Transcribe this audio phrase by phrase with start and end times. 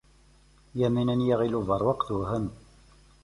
[0.79, 2.47] Yamina n Yiɣil Ubeṛwaq tewhem.